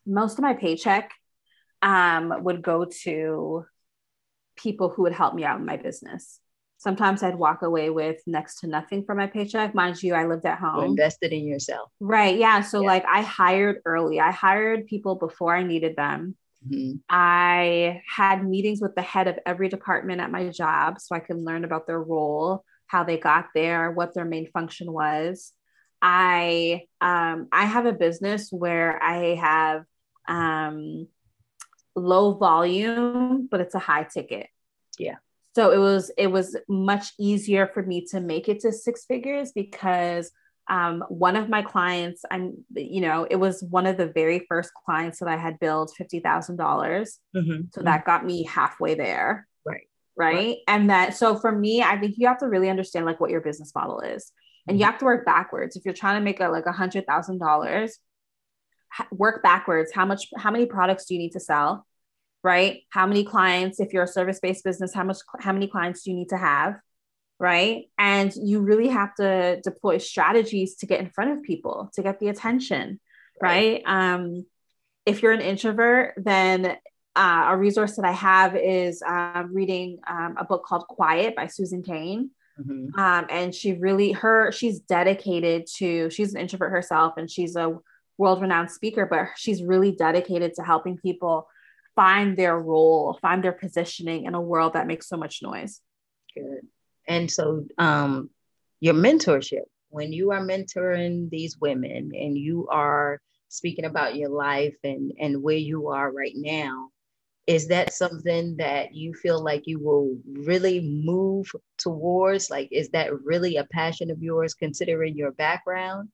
Most 0.05 0.39
of 0.39 0.41
my 0.41 0.53
paycheck 0.53 1.11
um, 1.83 2.43
would 2.43 2.63
go 2.63 2.85
to 3.03 3.65
people 4.55 4.89
who 4.89 5.03
would 5.03 5.13
help 5.13 5.35
me 5.35 5.43
out 5.43 5.59
in 5.59 5.65
my 5.65 5.77
business 5.77 6.39
sometimes 6.77 7.23
I'd 7.23 7.35
walk 7.35 7.63
away 7.63 7.89
with 7.89 8.21
next 8.27 8.59
to 8.59 8.67
nothing 8.67 9.03
for 9.03 9.15
my 9.15 9.27
paycheck. 9.27 9.73
Mind 9.73 10.01
you, 10.01 10.13
I 10.13 10.25
lived 10.25 10.45
at 10.45 10.59
home. 10.59 10.79
You 10.79 10.89
invested 10.91 11.33
in 11.33 11.45
yourself. 11.45 11.91
Right. 11.99 12.37
Yeah. 12.37 12.61
So 12.61 12.81
yeah. 12.81 12.87
like 12.87 13.05
I 13.05 13.21
hired 13.21 13.81
early. 13.85 14.19
I 14.19 14.31
hired 14.31 14.87
people 14.87 15.15
before 15.15 15.55
I 15.55 15.63
needed 15.63 15.95
them. 15.95 16.35
Mm-hmm. 16.67 16.97
I 17.09 18.01
had 18.07 18.47
meetings 18.47 18.81
with 18.81 18.95
the 18.95 19.01
head 19.01 19.27
of 19.27 19.39
every 19.45 19.69
department 19.69 20.21
at 20.21 20.31
my 20.31 20.49
job 20.49 20.99
so 20.99 21.15
I 21.15 21.19
could 21.19 21.37
learn 21.37 21.63
about 21.63 21.87
their 21.87 22.01
role, 22.01 22.63
how 22.87 23.03
they 23.03 23.17
got 23.17 23.47
there, 23.53 23.91
what 23.91 24.13
their 24.13 24.25
main 24.25 24.49
function 24.51 24.91
was. 24.91 25.53
I 25.99 26.83
um, 27.01 27.47
I 27.51 27.65
have 27.65 27.87
a 27.87 27.93
business 27.93 28.51
where 28.51 29.01
I 29.01 29.35
have 29.35 29.83
um, 30.27 31.07
low 31.95 32.35
volume, 32.35 33.47
but 33.49 33.61
it's 33.61 33.73
a 33.73 33.79
high 33.79 34.03
ticket. 34.03 34.47
Yeah 34.99 35.15
so 35.57 35.71
it 35.71 35.79
was 35.79 36.11
it 36.19 36.27
was 36.27 36.55
much 36.69 37.13
easier 37.17 37.65
for 37.65 37.81
me 37.81 38.05
to 38.11 38.19
make 38.19 38.47
it 38.47 38.59
to 38.59 38.71
six 38.71 39.05
figures 39.05 39.51
because 39.53 40.31
um, 40.69 41.03
one 41.09 41.35
of 41.35 41.49
my 41.49 41.63
clients, 41.63 42.21
I'm, 42.29 42.63
you 42.75 43.01
know, 43.01 43.25
it 43.27 43.37
was 43.37 43.63
one 43.63 43.87
of 43.87 43.97
the 43.97 44.05
very 44.05 44.45
first 44.47 44.69
clients 44.85 45.17
that 45.17 45.27
I 45.27 45.35
had 45.35 45.59
billed 45.59 45.89
fifty 45.97 46.19
thousand 46.19 46.57
dollars. 46.57 47.17
Mm-hmm. 47.35 47.69
So 47.73 47.81
that 47.81 48.05
got 48.05 48.23
me 48.23 48.43
halfway 48.43 48.93
there. 48.93 49.47
Right. 49.65 49.87
right. 50.15 50.35
Right. 50.35 50.57
And 50.67 50.91
that, 50.91 51.15
so 51.15 51.35
for 51.35 51.51
me, 51.51 51.81
I 51.81 51.97
think 51.97 52.19
you 52.19 52.27
have 52.27 52.37
to 52.41 52.47
really 52.47 52.69
understand 52.69 53.07
like 53.07 53.19
what 53.19 53.31
your 53.31 53.41
business 53.41 53.73
model 53.73 54.01
is, 54.01 54.31
and 54.67 54.77
you 54.77 54.85
have 54.85 54.99
to 54.99 55.05
work 55.05 55.25
backwards. 55.25 55.75
If 55.75 55.85
you're 55.85 55.93
trying 55.95 56.21
to 56.21 56.23
make 56.23 56.39
a 56.39 56.49
like 56.49 56.67
a 56.67 56.71
hundred 56.71 57.07
thousand 57.07 57.39
dollars, 57.39 57.97
work 59.11 59.41
backwards. 59.41 59.91
How 59.91 60.05
much? 60.05 60.27
How 60.37 60.51
many 60.51 60.67
products 60.67 61.05
do 61.05 61.15
you 61.15 61.19
need 61.19 61.31
to 61.31 61.39
sell? 61.39 61.87
Right. 62.47 62.83
How 62.89 63.05
many 63.05 63.23
clients? 63.23 63.79
If 63.79 63.93
you're 63.93 64.03
a 64.03 64.07
service 64.07 64.39
based 64.39 64.63
business, 64.63 64.93
how 64.93 65.03
much? 65.03 65.17
How 65.39 65.53
many 65.53 65.67
clients 65.67 66.03
do 66.03 66.11
you 66.11 66.17
need 66.17 66.29
to 66.29 66.37
have? 66.37 66.75
right? 67.39 67.85
And 67.97 68.33
you 68.35 68.61
really 68.61 68.87
have 68.87 69.13
to 69.15 69.61
deploy 69.61 69.99
strategies 69.99 70.75
to 70.77 70.85
get 70.85 70.99
in 70.99 71.09
front 71.09 71.31
of 71.31 71.43
people, 71.43 71.89
to 71.93 72.01
get 72.01 72.19
the 72.19 72.29
attention, 72.29 72.99
right? 73.41 73.83
right? 73.85 74.13
Um, 74.13 74.45
if 75.05 75.21
you're 75.21 75.31
an 75.31 75.41
introvert, 75.41 76.15
then 76.17 76.77
uh, 77.15 77.45
a 77.49 77.57
resource 77.57 77.95
that 77.95 78.05
I 78.05 78.11
have 78.11 78.55
is 78.55 79.01
uh, 79.01 79.43
reading 79.51 79.99
um, 80.07 80.35
a 80.37 80.45
book 80.45 80.65
called 80.65 80.87
Quiet 80.87 81.35
by 81.35 81.47
Susan 81.47 81.83
Cain. 81.83 82.31
Mm-hmm. 82.59 82.99
Um, 82.99 83.27
and 83.29 83.53
she 83.53 83.73
really, 83.73 84.13
her, 84.13 84.51
she's 84.51 84.79
dedicated 84.79 85.67
to, 85.77 86.09
she's 86.09 86.33
an 86.33 86.41
introvert 86.41 86.71
herself 86.71 87.13
and 87.17 87.29
she's 87.29 87.55
a 87.55 87.77
world 88.17 88.41
renowned 88.41 88.71
speaker, 88.71 89.05
but 89.05 89.27
she's 89.35 89.61
really 89.61 89.91
dedicated 89.91 90.55
to 90.55 90.63
helping 90.63 90.97
people 90.97 91.47
find 91.97 92.37
their 92.37 92.57
role, 92.57 93.17
find 93.21 93.43
their 93.43 93.51
positioning 93.51 94.25
in 94.25 94.35
a 94.35 94.39
world 94.39 94.73
that 94.73 94.87
makes 94.87 95.09
so 95.09 95.17
much 95.17 95.41
noise. 95.41 95.81
Good. 96.33 96.67
And 97.07 97.29
so, 97.29 97.65
um, 97.77 98.29
your 98.79 98.93
mentorship, 98.93 99.63
when 99.89 100.13
you 100.13 100.31
are 100.31 100.45
mentoring 100.45 101.29
these 101.31 101.57
women 101.57 102.11
and 102.13 102.37
you 102.37 102.67
are 102.69 103.19
speaking 103.49 103.85
about 103.85 104.15
your 104.15 104.29
life 104.29 104.75
and, 104.83 105.11
and 105.19 105.41
where 105.41 105.57
you 105.57 105.87
are 105.87 106.11
right 106.11 106.35
now, 106.35 106.89
is 107.47 107.69
that 107.69 107.93
something 107.93 108.57
that 108.57 108.93
you 108.93 109.13
feel 109.13 109.41
like 109.41 109.63
you 109.65 109.79
will 109.79 110.17
really 110.25 110.81
move 110.81 111.49
towards? 111.77 112.51
Like, 112.51 112.67
is 112.71 112.89
that 112.89 113.23
really 113.23 113.55
a 113.55 113.63
passion 113.63 114.11
of 114.11 114.21
yours 114.21 114.53
considering 114.53 115.17
your 115.17 115.31
background? 115.31 116.09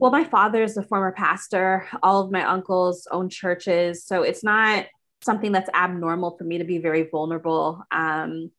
Well, 0.00 0.10
my 0.10 0.24
father 0.24 0.62
is 0.62 0.78
a 0.78 0.82
former 0.82 1.12
pastor. 1.12 1.86
All 2.02 2.22
of 2.22 2.32
my 2.32 2.42
uncles 2.42 3.06
own 3.10 3.28
churches. 3.28 4.04
So 4.04 4.22
it's 4.22 4.42
not 4.42 4.86
something 5.20 5.52
that's 5.52 5.68
abnormal 5.74 6.38
for 6.38 6.44
me 6.44 6.56
to 6.56 6.64
be 6.64 6.78
very 6.78 7.02
vulnerable. 7.02 7.82
Um, 7.90 8.50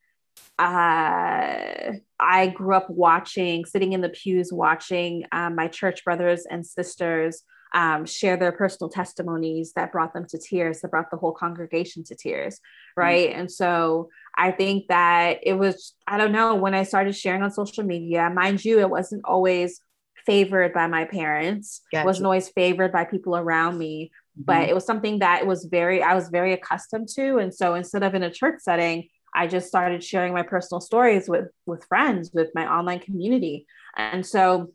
uh, 0.60 1.94
I 2.20 2.54
grew 2.54 2.76
up 2.76 2.92
watching, 2.92 3.66
sitting 3.66 3.94
in 3.94 4.02
the 4.02 4.10
pews, 4.10 4.54
watching 4.54 5.26
um, 5.32 5.56
my 5.56 5.68
church 5.68 6.06
brothers 6.06 6.46
and 6.48 6.64
sisters 6.64 7.42
um, 7.74 8.06
share 8.06 8.38
their 8.38 8.52
personal 8.52 8.90
testimonies 8.90 9.74
that 9.74 9.92
brought 9.92 10.14
them 10.14 10.28
to 10.28 10.38
tears, 10.38 10.82
that 10.82 10.92
brought 10.92 11.10
the 11.10 11.18
whole 11.18 11.32
congregation 11.32 12.04
to 12.04 12.16
tears. 12.16 12.60
Right. 12.96 13.32
Mm-hmm. 13.32 13.40
And 13.40 13.52
so 13.52 14.10
I 14.38 14.52
think 14.52 14.90
that 14.90 15.40
it 15.42 15.56
was, 15.56 15.96
I 16.06 16.20
don't 16.20 16.34
know, 16.34 16.54
when 16.54 16.76
I 16.76 16.84
started 16.84 17.16
sharing 17.16 17.42
on 17.42 17.50
social 17.50 17.84
media, 17.84 18.30
mind 18.30 18.64
you, 18.64 18.80
it 18.80 18.90
wasn't 18.92 19.24
always 19.26 19.82
favored 20.26 20.74
by 20.74 20.88
my 20.88 21.06
parents, 21.06 21.82
gotcha. 21.92 22.06
wasn't 22.06 22.26
always 22.26 22.50
favored 22.50 22.92
by 22.92 23.06
people 23.06 23.36
around 23.36 23.78
me, 23.78 24.12
mm-hmm. 24.38 24.44
but 24.44 24.70
it 24.70 24.76
was 24.76 24.86
something 24.86 25.20
that 25.20 25.46
was 25.46 25.66
very, 25.66 26.02
I 26.02 26.16
was 26.16 26.30
very 26.30 26.54
accustomed 26.54 27.10
to. 27.16 27.38
And 27.38 27.54
so 27.54 27.76
instead 27.76 28.04
of 28.04 28.16
in 28.16 28.24
a 28.24 28.32
church 28.32 28.60
setting, 28.60 29.10
I 29.34 29.48
just 29.48 29.68
started 29.68 30.04
sharing 30.04 30.34
my 30.34 30.44
personal 30.44 30.82
stories 30.82 31.30
with 31.30 31.48
with 31.66 31.86
friends, 31.86 32.32
with 32.34 32.50
my 32.54 32.70
online 32.70 33.00
community. 33.00 33.66
And 33.96 34.26
so 34.26 34.74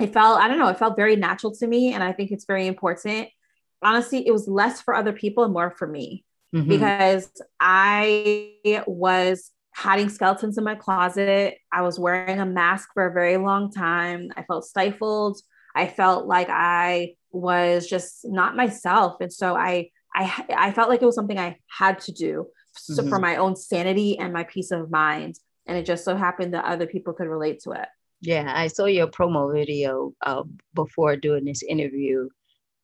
it 0.00 0.12
felt, 0.12 0.40
I 0.40 0.48
don't 0.48 0.58
know, 0.58 0.68
it 0.68 0.78
felt 0.78 0.96
very 0.96 1.16
natural 1.16 1.54
to 1.56 1.66
me. 1.66 1.92
And 1.92 2.02
I 2.02 2.12
think 2.12 2.32
it's 2.32 2.44
very 2.44 2.66
important. 2.66 3.28
Honestly, 3.82 4.26
it 4.26 4.32
was 4.32 4.48
less 4.48 4.80
for 4.80 4.94
other 4.94 5.12
people 5.12 5.44
and 5.44 5.52
more 5.52 5.70
for 5.70 5.86
me 5.86 6.24
mm-hmm. 6.54 6.68
because 6.68 7.30
I 7.60 8.54
was 8.86 9.50
hiding 9.74 10.08
skeletons 10.08 10.58
in 10.58 10.64
my 10.64 10.74
closet. 10.74 11.56
I 11.72 11.82
was 11.82 11.98
wearing 11.98 12.40
a 12.40 12.46
mask 12.46 12.90
for 12.94 13.06
a 13.06 13.12
very 13.12 13.36
long 13.36 13.72
time. 13.72 14.30
I 14.36 14.42
felt 14.42 14.64
stifled. 14.64 15.40
I 15.74 15.86
felt 15.86 16.26
like 16.26 16.48
I 16.50 17.14
was 17.30 17.88
just 17.88 18.20
not 18.24 18.56
myself. 18.56 19.16
And 19.20 19.32
so 19.32 19.56
I 19.56 19.90
I 20.14 20.44
I 20.56 20.72
felt 20.72 20.88
like 20.88 21.02
it 21.02 21.06
was 21.06 21.14
something 21.14 21.38
I 21.38 21.58
had 21.66 22.00
to 22.00 22.12
do 22.12 22.46
so 22.76 23.02
mm-hmm. 23.02 23.08
for 23.08 23.18
my 23.18 23.36
own 23.36 23.56
sanity 23.56 24.18
and 24.18 24.32
my 24.32 24.44
peace 24.44 24.70
of 24.70 24.90
mind. 24.90 25.36
And 25.66 25.78
it 25.78 25.86
just 25.86 26.04
so 26.04 26.16
happened 26.16 26.54
that 26.54 26.64
other 26.64 26.86
people 26.86 27.12
could 27.12 27.28
relate 27.28 27.60
to 27.60 27.72
it. 27.72 27.88
Yeah, 28.20 28.52
I 28.54 28.68
saw 28.68 28.84
your 28.84 29.08
promo 29.08 29.52
video 29.52 30.12
uh, 30.24 30.44
before 30.74 31.16
doing 31.16 31.44
this 31.44 31.62
interview, 31.62 32.28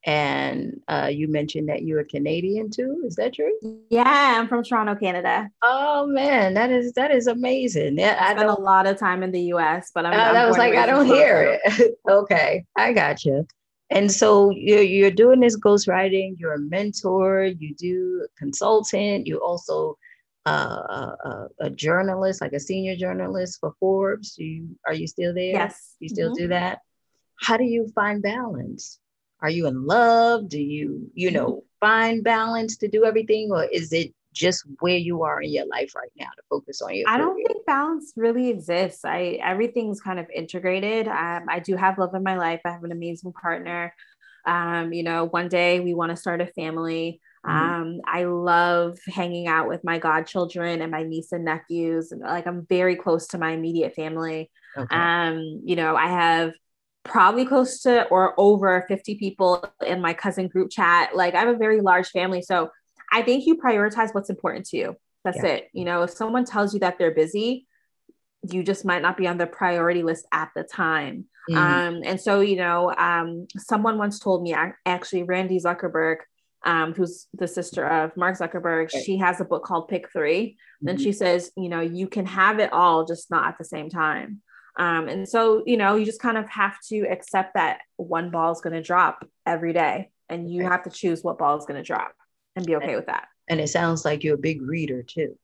and 0.08 0.80
uh, 0.88 1.10
you 1.12 1.28
mentioned 1.28 1.68
that 1.68 1.82
you're 1.82 2.02
Canadian 2.02 2.70
too. 2.70 3.02
Is 3.04 3.16
that 3.16 3.34
true? 3.34 3.52
Yeah, 3.90 4.38
I'm 4.40 4.48
from 4.48 4.64
Toronto, 4.64 4.94
Canada. 4.94 5.50
Oh 5.62 6.06
man, 6.06 6.54
that 6.54 6.70
is 6.70 6.94
that 6.94 7.10
is 7.10 7.26
amazing. 7.26 7.98
Yeah, 7.98 8.16
I 8.18 8.32
spent 8.32 8.48
a 8.48 8.54
lot 8.54 8.86
of 8.86 8.98
time 8.98 9.22
in 9.22 9.32
the 9.32 9.42
U.S., 9.52 9.90
but 9.94 10.06
I'm. 10.06 10.18
Uh, 10.18 10.38
I'm 10.38 10.48
was 10.48 10.56
like 10.56 10.74
I 10.76 10.86
don't 10.86 11.04
hear 11.04 11.60
it. 11.62 11.98
okay, 12.10 12.64
I 12.74 12.94
got 12.94 13.26
you. 13.26 13.46
And 13.90 14.10
so 14.10 14.50
you're, 14.50 14.80
you're 14.80 15.10
doing 15.10 15.40
this 15.40 15.58
ghostwriting, 15.58 16.36
you're 16.38 16.54
a 16.54 16.58
mentor, 16.58 17.44
you 17.44 17.74
do 17.74 18.26
consultant, 18.38 19.26
you 19.26 19.38
also 19.38 19.98
uh, 20.46 20.50
a, 20.50 21.48
a, 21.60 21.70
journalist, 21.70 22.40
like 22.40 22.52
a 22.54 22.60
senior 22.60 22.96
journalist 22.96 23.58
for 23.60 23.74
Forbes. 23.78 24.38
You 24.38 24.74
are 24.86 24.94
you 24.94 25.06
still 25.06 25.34
there? 25.34 25.52
Yes. 25.52 25.96
You 26.00 26.08
still 26.08 26.28
mm-hmm. 26.30 26.44
do 26.44 26.48
that? 26.48 26.78
How 27.40 27.58
do 27.58 27.64
you 27.64 27.88
find 27.94 28.22
balance? 28.22 28.98
Are 29.40 29.50
you 29.50 29.66
in 29.66 29.86
love? 29.86 30.48
Do 30.48 30.60
you, 30.60 31.10
you 31.14 31.30
know, 31.30 31.46
mm-hmm. 31.46 31.86
find 31.86 32.24
balance 32.24 32.76
to 32.78 32.88
do 32.88 33.04
everything? 33.04 33.50
Or 33.52 33.64
is 33.64 33.92
it 33.92 34.12
just 34.32 34.64
where 34.80 34.96
you 34.96 35.22
are 35.22 35.40
in 35.42 35.50
your 35.50 35.66
life 35.66 35.94
right 35.94 36.10
now 36.16 36.26
to 36.36 36.42
focus 36.48 36.80
on 36.80 36.94
your 36.94 37.08
I 37.08 37.18
don't 37.18 37.36
think 37.36 37.66
balance 37.66 38.12
really 38.16 38.48
exists. 38.50 39.04
I 39.04 39.38
everything's 39.42 40.00
kind 40.00 40.18
of 40.18 40.26
integrated. 40.34 41.08
Um, 41.08 41.46
I 41.48 41.58
do 41.58 41.76
have 41.76 41.98
love 41.98 42.14
in 42.14 42.22
my 42.22 42.36
life. 42.36 42.60
I 42.64 42.70
have 42.70 42.84
an 42.84 42.92
amazing 42.92 43.32
partner. 43.32 43.94
Um, 44.46 44.92
you 44.92 45.02
know, 45.02 45.24
one 45.24 45.48
day 45.48 45.80
we 45.80 45.94
want 45.94 46.10
to 46.10 46.16
start 46.16 46.40
a 46.40 46.46
family. 46.46 47.20
Mm-hmm. 47.46 47.56
Um, 47.56 48.00
I 48.04 48.24
love 48.24 48.98
hanging 49.06 49.46
out 49.48 49.68
with 49.68 49.84
my 49.84 49.98
godchildren 49.98 50.82
and 50.82 50.90
my 50.90 51.02
niece 51.02 51.32
and 51.32 51.44
nephews. 51.44 52.12
And 52.12 52.22
like 52.22 52.46
I'm 52.46 52.66
very 52.68 52.96
close 52.96 53.26
to 53.28 53.38
my 53.38 53.50
immediate 53.50 53.94
family. 53.94 54.50
Okay. 54.76 54.94
Um, 54.94 55.62
you 55.64 55.76
know, 55.76 55.96
I 55.96 56.06
have 56.08 56.52
probably 57.04 57.46
close 57.46 57.80
to 57.82 58.06
or 58.08 58.34
over 58.38 58.84
50 58.88 59.16
people 59.16 59.64
in 59.86 60.00
my 60.00 60.12
cousin 60.14 60.48
group 60.48 60.70
chat. 60.70 61.14
Like 61.14 61.34
I 61.34 61.40
have 61.40 61.48
a 61.48 61.56
very 61.56 61.80
large 61.80 62.08
family. 62.08 62.42
So 62.42 62.70
I 63.12 63.22
think 63.22 63.46
you 63.46 63.56
prioritize 63.56 64.14
what's 64.14 64.30
important 64.30 64.66
to 64.66 64.76
you. 64.76 64.96
That's 65.24 65.42
yeah. 65.42 65.50
it. 65.50 65.68
You 65.72 65.84
know, 65.84 66.02
if 66.02 66.10
someone 66.10 66.44
tells 66.44 66.74
you 66.74 66.80
that 66.80 66.98
they're 66.98 67.14
busy, 67.14 67.66
you 68.50 68.62
just 68.62 68.84
might 68.84 69.02
not 69.02 69.16
be 69.16 69.26
on 69.26 69.38
the 69.38 69.46
priority 69.46 70.02
list 70.02 70.26
at 70.32 70.50
the 70.54 70.62
time. 70.62 71.26
Mm. 71.50 71.56
Um, 71.56 72.02
and 72.04 72.20
so, 72.20 72.40
you 72.40 72.56
know, 72.56 72.94
um, 72.94 73.48
someone 73.56 73.98
once 73.98 74.18
told 74.18 74.42
me, 74.42 74.54
actually, 74.86 75.22
Randy 75.22 75.58
Zuckerberg, 75.58 76.18
um, 76.64 76.92
who's 76.92 77.26
the 77.34 77.48
sister 77.48 77.86
of 77.86 78.16
Mark 78.16 78.38
Zuckerberg, 78.38 78.92
right. 78.92 79.04
she 79.04 79.16
has 79.18 79.40
a 79.40 79.44
book 79.44 79.64
called 79.64 79.88
Pick 79.88 80.10
3 80.12 80.50
mm-hmm. 80.50 80.86
Then 80.86 80.98
she 80.98 81.12
says, 81.12 81.50
you 81.56 81.68
know, 81.68 81.80
you 81.80 82.06
can 82.06 82.26
have 82.26 82.58
it 82.58 82.72
all, 82.72 83.04
just 83.04 83.30
not 83.30 83.46
at 83.46 83.58
the 83.58 83.64
same 83.64 83.88
time. 83.88 84.42
Um, 84.78 85.08
and 85.08 85.28
so, 85.28 85.64
you 85.66 85.76
know, 85.76 85.96
you 85.96 86.04
just 86.06 86.20
kind 86.20 86.38
of 86.38 86.48
have 86.48 86.76
to 86.88 87.00
accept 87.10 87.54
that 87.54 87.80
one 87.96 88.30
ball 88.30 88.52
is 88.52 88.60
going 88.60 88.74
to 88.74 88.82
drop 88.82 89.28
every 89.44 89.72
day, 89.72 90.10
and 90.28 90.50
you 90.50 90.62
have 90.62 90.84
to 90.84 90.90
choose 90.90 91.22
what 91.22 91.38
ball 91.38 91.58
is 91.58 91.66
going 91.66 91.78
to 91.78 91.86
drop 91.86 92.12
and 92.54 92.64
be 92.64 92.76
okay 92.76 92.94
with 92.94 93.06
that. 93.06 93.26
And 93.48 93.60
it 93.60 93.68
sounds 93.68 94.04
like 94.04 94.22
you're 94.22 94.36
a 94.36 94.38
big 94.38 94.62
reader 94.62 95.02
too. 95.02 95.36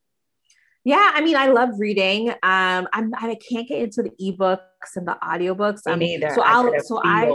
Yeah, 0.84 1.12
I 1.14 1.22
mean, 1.22 1.34
I 1.34 1.48
love 1.48 1.70
reading. 1.78 2.28
Um, 2.30 2.86
I'm 2.92 3.12
I 3.14 3.36
can't 3.50 3.66
get 3.66 3.78
into 3.78 4.02
the 4.02 4.10
ebooks 4.20 4.96
and 4.96 5.08
the 5.08 5.16
audiobooks. 5.22 5.86
Me 5.96 6.18
neither. 6.18 6.34
So 6.34 6.42
I'll 6.42 6.70
so 6.80 7.00
I 7.02 7.32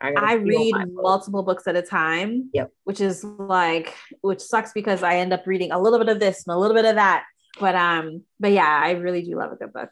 I, 0.00 0.12
I 0.16 0.32
read 0.34 0.74
multiple 0.92 1.42
books 1.42 1.66
at 1.66 1.76
a 1.76 1.82
time. 1.82 2.50
Yep. 2.52 2.70
Which 2.84 3.00
is 3.00 3.24
like 3.24 3.96
which 4.20 4.40
sucks 4.40 4.72
because 4.72 5.02
I 5.02 5.16
end 5.16 5.32
up 5.32 5.46
reading 5.46 5.72
a 5.72 5.80
little 5.80 5.98
bit 5.98 6.10
of 6.10 6.20
this 6.20 6.44
and 6.46 6.54
a 6.54 6.58
little 6.58 6.76
bit 6.76 6.84
of 6.84 6.96
that. 6.96 7.24
But 7.58 7.74
um, 7.74 8.24
but 8.38 8.52
yeah, 8.52 8.80
I 8.84 8.92
really 8.92 9.22
do 9.22 9.36
love 9.36 9.52
a 9.52 9.56
good 9.56 9.72
book. 9.72 9.88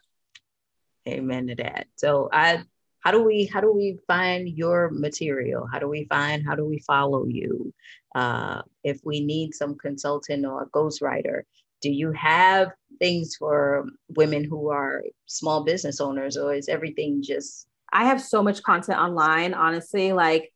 Amen 1.07 1.47
to 1.47 1.55
that. 1.55 1.87
So 1.95 2.29
I 2.31 2.63
how 3.01 3.11
do 3.11 3.23
we 3.23 3.45
how 3.45 3.61
do 3.61 3.71
we 3.73 3.99
find 4.07 4.49
your 4.49 4.89
material? 4.91 5.67
How 5.71 5.79
do 5.79 5.87
we 5.87 6.05
find 6.05 6.45
how 6.45 6.55
do 6.55 6.65
we 6.65 6.79
follow 6.79 7.25
you? 7.25 7.73
Uh, 8.15 8.61
if 8.83 8.99
we 9.03 9.21
need 9.21 9.53
some 9.53 9.75
consultant 9.75 10.45
or 10.45 10.63
a 10.63 10.69
ghostwriter 10.69 11.43
do 11.81 11.89
you 11.89 12.11
have 12.11 12.71
things 12.99 13.35
for 13.37 13.85
women 14.09 14.43
who 14.43 14.69
are 14.69 15.03
small 15.25 15.63
business 15.63 16.01
owners 16.01 16.35
or 16.37 16.53
is 16.53 16.67
everything 16.67 17.21
just? 17.23 17.67
I 17.91 18.05
have 18.05 18.21
so 18.21 18.43
much 18.43 18.61
content 18.63 18.99
online 18.99 19.53
honestly. 19.53 20.11
Like 20.13 20.51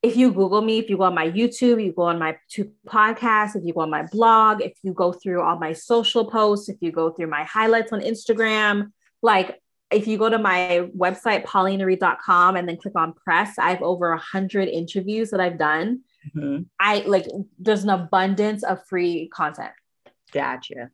if 0.00 0.16
you 0.16 0.30
google 0.32 0.62
me 0.62 0.78
if 0.78 0.88
you 0.88 0.96
go 0.96 1.02
on 1.02 1.14
my 1.14 1.28
youtube 1.28 1.84
you 1.84 1.92
go 1.92 2.02
on 2.02 2.20
my 2.20 2.36
two 2.48 2.70
podcasts 2.86 3.56
if 3.56 3.64
you 3.64 3.74
go 3.74 3.80
on 3.80 3.90
my 3.90 4.04
blog 4.12 4.62
if 4.62 4.78
you 4.84 4.92
go 4.92 5.12
through 5.12 5.42
all 5.42 5.58
my 5.58 5.72
social 5.72 6.24
posts 6.24 6.68
if 6.68 6.76
you 6.80 6.92
go 6.92 7.10
through 7.10 7.26
my 7.26 7.42
highlights 7.42 7.92
on 7.92 8.00
instagram 8.02 8.92
like 9.22 9.60
if 9.90 10.06
you 10.06 10.18
go 10.18 10.28
to 10.28 10.38
my 10.38 10.88
website, 10.96 11.44
paulinareed.com, 11.44 12.56
and 12.56 12.68
then 12.68 12.76
click 12.76 12.94
on 12.96 13.14
press, 13.14 13.58
I 13.58 13.70
have 13.70 13.82
over 13.82 14.12
a 14.12 14.18
hundred 14.18 14.68
interviews 14.68 15.30
that 15.30 15.40
I've 15.40 15.58
done. 15.58 16.00
Mm-hmm. 16.36 16.64
I 16.78 17.00
like 17.06 17.26
there's 17.58 17.84
an 17.84 17.90
abundance 17.90 18.62
of 18.62 18.84
free 18.86 19.28
content. 19.28 19.72
Gotcha. 20.32 20.90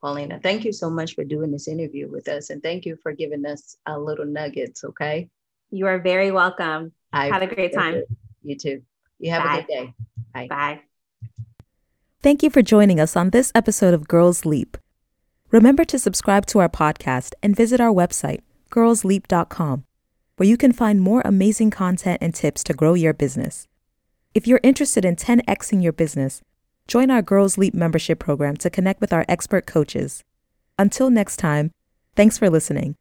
Paulina, 0.00 0.38
thank 0.42 0.64
you 0.64 0.72
so 0.72 0.90
much 0.90 1.14
for 1.14 1.24
doing 1.24 1.50
this 1.50 1.68
interview 1.68 2.10
with 2.10 2.28
us. 2.28 2.50
And 2.50 2.62
thank 2.62 2.84
you 2.84 2.96
for 3.02 3.12
giving 3.12 3.46
us 3.46 3.76
a 3.86 3.98
little 3.98 4.26
nuggets. 4.26 4.84
Okay. 4.84 5.30
You 5.70 5.86
are 5.86 5.98
very 5.98 6.30
welcome. 6.30 6.92
I 7.12 7.28
had 7.28 7.42
a 7.42 7.46
great 7.46 7.72
time. 7.72 7.94
It. 7.94 8.08
You 8.42 8.56
too. 8.56 8.82
You 9.18 9.30
have 9.30 9.44
Bye. 9.44 9.54
a 9.54 9.60
good 9.60 9.66
day. 9.66 9.94
Bye. 10.34 10.46
Bye. 10.48 10.80
Thank 12.22 12.42
you 12.42 12.50
for 12.50 12.62
joining 12.62 13.00
us 13.00 13.16
on 13.16 13.30
this 13.30 13.50
episode 13.54 13.94
of 13.94 14.08
Girls 14.08 14.44
Leap. 14.44 14.76
Remember 15.54 15.84
to 15.84 16.00
subscribe 16.00 16.46
to 16.46 16.58
our 16.58 16.68
podcast 16.68 17.34
and 17.40 17.54
visit 17.54 17.80
our 17.80 17.92
website, 17.92 18.40
girlsleap.com, 18.72 19.84
where 20.34 20.48
you 20.48 20.56
can 20.56 20.72
find 20.72 21.00
more 21.00 21.22
amazing 21.24 21.70
content 21.70 22.18
and 22.20 22.34
tips 22.34 22.64
to 22.64 22.74
grow 22.74 22.94
your 22.94 23.14
business. 23.14 23.68
If 24.34 24.48
you're 24.48 24.58
interested 24.64 25.04
in 25.04 25.14
10xing 25.14 25.80
your 25.80 25.92
business, 25.92 26.42
join 26.88 27.08
our 27.08 27.22
Girls 27.22 27.56
Leap 27.56 27.72
membership 27.72 28.18
program 28.18 28.56
to 28.56 28.68
connect 28.68 29.00
with 29.00 29.12
our 29.12 29.24
expert 29.28 29.64
coaches. 29.64 30.24
Until 30.76 31.08
next 31.08 31.36
time, 31.36 31.70
thanks 32.16 32.36
for 32.36 32.50
listening. 32.50 32.96